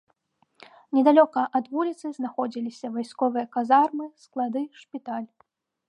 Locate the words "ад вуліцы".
1.59-2.05